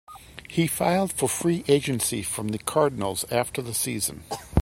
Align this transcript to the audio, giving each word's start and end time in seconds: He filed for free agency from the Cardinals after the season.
He 0.49 0.65
filed 0.65 1.13
for 1.13 1.29
free 1.29 1.63
agency 1.67 2.23
from 2.23 2.47
the 2.47 2.57
Cardinals 2.57 3.23
after 3.31 3.61
the 3.61 3.75
season. 3.75 4.23